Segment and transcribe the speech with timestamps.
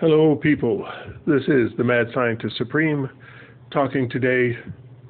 [0.00, 0.88] Hello, people.
[1.26, 3.10] This is the Mad Scientist Supreme
[3.70, 4.56] talking today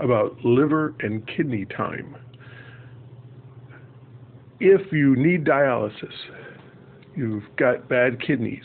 [0.00, 2.16] about liver and kidney time.
[4.58, 6.12] If you need dialysis,
[7.14, 8.64] you've got bad kidneys,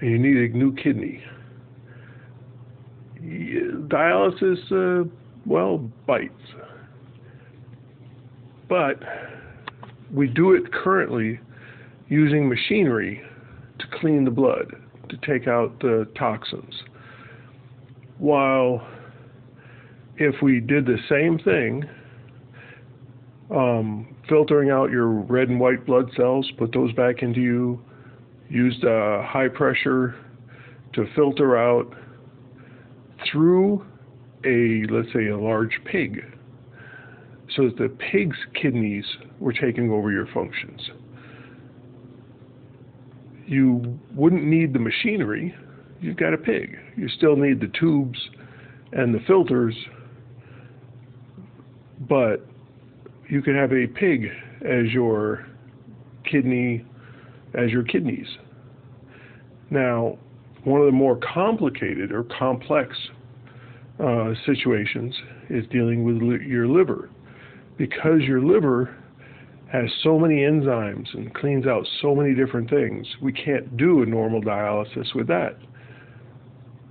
[0.00, 1.22] and you need a new kidney,
[3.22, 5.08] dialysis, uh,
[5.46, 6.34] well, bites.
[8.68, 9.00] But
[10.12, 11.38] we do it currently
[12.08, 13.22] using machinery
[13.78, 14.74] to clean the blood
[15.08, 16.74] to take out the toxins.
[18.18, 18.86] While
[20.16, 21.84] if we did the same thing,
[23.50, 27.80] um, filtering out your red and white blood cells, put those back into you,
[28.48, 30.16] used uh, high pressure
[30.94, 31.94] to filter out
[33.30, 33.84] through
[34.44, 36.24] a, let's say, a large pig,
[37.56, 39.04] so that the pig's kidneys
[39.38, 40.90] were taking over your functions
[43.48, 45.54] you wouldn't need the machinery.
[46.00, 46.76] You've got a pig.
[46.96, 48.18] You still need the tubes
[48.92, 49.74] and the filters,
[52.08, 52.46] but
[53.28, 54.26] you could have a pig
[54.64, 55.46] as your
[56.30, 56.84] kidney,
[57.54, 58.26] as your kidneys.
[59.70, 60.18] Now,
[60.64, 62.96] one of the more complicated or complex
[64.02, 65.14] uh, situations
[65.50, 67.10] is dealing with li- your liver.
[67.76, 68.96] Because your liver
[69.72, 73.06] has so many enzymes and cleans out so many different things.
[73.20, 75.56] We can't do a normal dialysis with that.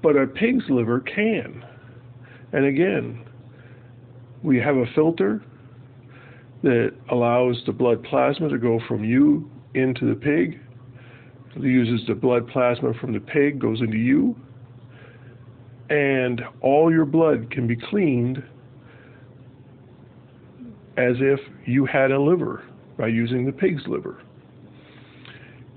[0.03, 1.65] But a pig's liver can.
[2.53, 3.25] And again,
[4.43, 5.43] we have a filter
[6.61, 10.59] that allows the blood plasma to go from you into the pig.
[11.55, 14.35] It uses the blood plasma from the pig, goes into you,
[15.89, 18.43] and all your blood can be cleaned
[20.97, 22.63] as if you had a liver
[22.97, 24.21] by using the pig's liver.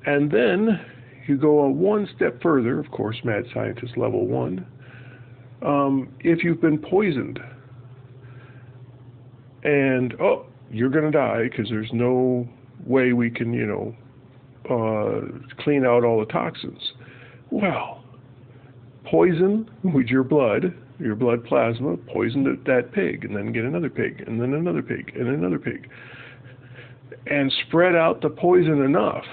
[0.06, 0.80] And then
[1.28, 4.66] you go a one step further, of course, mad scientist level one.
[5.62, 7.38] Um, if you've been poisoned
[9.62, 12.48] and oh, you're going to die because there's no
[12.86, 13.94] way we can, you know,
[14.70, 16.92] uh, clean out all the toxins.
[17.50, 18.02] Well,
[19.04, 24.22] poison with your blood your blood plasma, poison that pig, and then get another pig,
[24.26, 25.88] and then another pig, and another pig.
[27.26, 29.24] And spread out the poison enough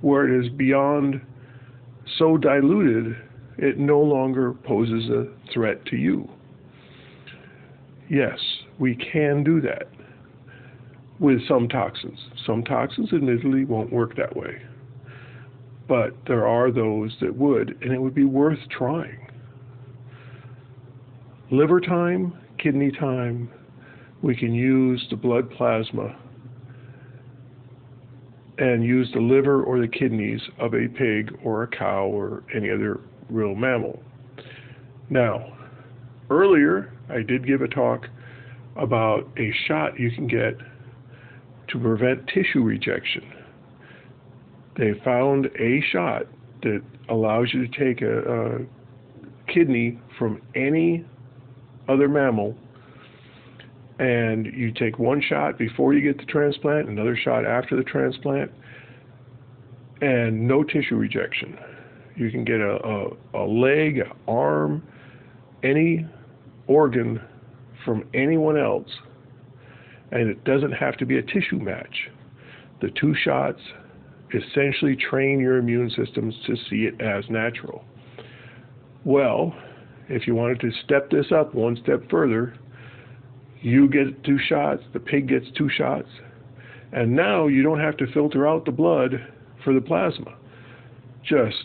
[0.00, 1.20] where it is beyond
[2.18, 3.16] so diluted
[3.56, 6.28] it no longer poses a threat to you.
[8.10, 8.38] Yes,
[8.78, 9.88] we can do that
[11.18, 12.18] with some toxins.
[12.44, 14.60] Some toxins, admittedly, won't work that way.
[15.88, 19.24] But there are those that would, and it would be worth trying
[21.50, 23.50] liver time, kidney time,
[24.22, 26.16] we can use the blood plasma
[28.58, 32.70] and use the liver or the kidneys of a pig or a cow or any
[32.70, 34.02] other real mammal.
[35.10, 35.56] Now,
[36.30, 38.06] earlier I did give a talk
[38.76, 40.56] about a shot you can get
[41.68, 43.22] to prevent tissue rejection.
[44.76, 46.22] They found a shot
[46.62, 51.04] that allows you to take a, a kidney from any
[51.88, 52.56] other mammal,
[53.98, 58.50] and you take one shot before you get the transplant, another shot after the transplant,
[60.00, 61.56] and no tissue rejection.
[62.16, 64.86] You can get a, a, a leg, an arm,
[65.62, 66.06] any
[66.66, 67.20] organ
[67.84, 68.88] from anyone else,
[70.10, 72.08] and it doesn't have to be a tissue match.
[72.80, 73.60] The two shots
[74.32, 77.84] essentially train your immune systems to see it as natural.
[79.04, 79.54] Well,
[80.08, 82.54] if you wanted to step this up one step further,
[83.60, 86.08] you get two shots, the pig gets two shots,
[86.92, 89.12] and now you don't have to filter out the blood
[89.64, 90.36] for the plasma.
[91.22, 91.56] Just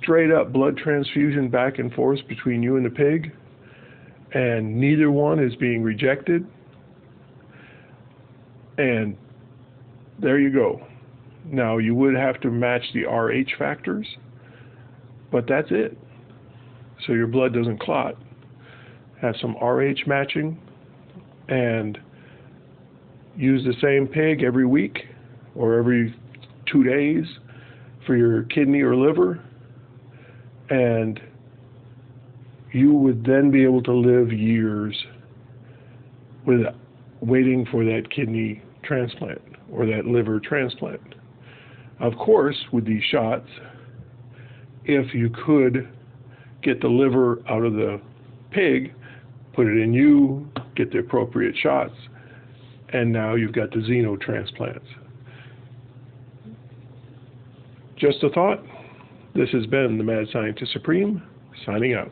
[0.00, 3.32] straight up blood transfusion back and forth between you and the pig,
[4.32, 6.44] and neither one is being rejected.
[8.78, 9.16] And
[10.18, 10.84] there you go.
[11.44, 14.06] Now you would have to match the RH factors,
[15.30, 15.96] but that's it
[17.06, 18.16] so your blood doesn't clot.
[19.20, 20.60] Have some RH matching
[21.48, 21.98] and
[23.36, 25.04] use the same pig every week
[25.54, 26.14] or every
[26.70, 27.24] two days
[28.06, 29.42] for your kidney or liver,
[30.70, 31.20] and
[32.72, 34.94] you would then be able to live years
[36.44, 36.60] with
[37.20, 39.40] waiting for that kidney transplant
[39.72, 41.14] or that liver transplant.
[42.00, 43.48] Of course, with these shots,
[44.84, 45.88] if you could
[46.62, 48.00] get the liver out of the
[48.50, 48.94] pig,
[49.52, 51.94] put it in you, get the appropriate shots,
[52.90, 54.80] and now you've got the xenotransplants.
[57.96, 58.62] Just a thought.
[59.34, 61.22] This has been the Mad Scientist Supreme,
[61.64, 62.10] signing out.